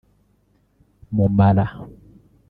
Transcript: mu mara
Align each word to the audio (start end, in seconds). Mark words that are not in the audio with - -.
mu 1.15 1.25
mara 1.37 1.65